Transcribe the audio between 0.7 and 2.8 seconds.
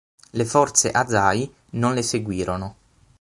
Azai non le seguirono.